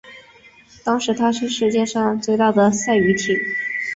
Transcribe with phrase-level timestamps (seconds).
[0.83, 1.85] 当时她是世界
[2.23, 3.37] 最大的赛渔艇。